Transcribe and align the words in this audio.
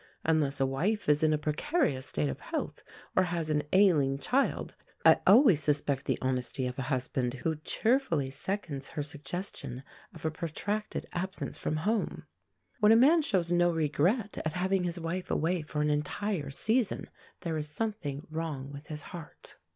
Unless 0.23 0.59
a 0.59 0.65
wife 0.65 1.07
is 1.07 1.21
in 1.21 1.31
a 1.31 1.37
precarious 1.37 2.07
state 2.07 2.27
of 2.27 2.39
health 2.39 2.81
or 3.15 3.21
has 3.21 3.51
an 3.51 3.61
ailing 3.71 4.17
child, 4.17 4.73
I 5.05 5.19
always 5.27 5.61
suspect 5.61 6.05
the 6.05 6.17
honesty 6.23 6.65
of 6.65 6.79
a 6.79 6.89
husband 6.89 7.35
who 7.35 7.57
cheerfully 7.57 8.31
seconds 8.31 8.87
her 8.87 9.03
suggestion 9.03 9.83
of 10.15 10.25
a 10.25 10.31
protracted 10.31 11.05
absence 11.13 11.59
from 11.59 11.75
home. 11.75 12.23
When 12.79 12.91
a 12.91 12.95
man 12.95 13.21
shows 13.21 13.51
no 13.51 13.69
regret 13.71 14.39
at 14.39 14.53
having 14.53 14.85
his 14.85 14.99
wife 14.99 15.29
away 15.29 15.61
for 15.61 15.81
an 15.83 15.91
entire 15.91 16.49
season, 16.49 17.07
there 17.41 17.55
is 17.59 17.69
something 17.69 18.25
wrong 18.31 18.73
with 18.73 18.87
his 18.87 19.03
heart. 19.03 19.57